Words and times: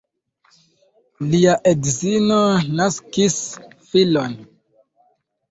Lia 1.33 1.53
edzino 1.73 2.39
naskis 2.81 3.37
filon. 3.93 4.37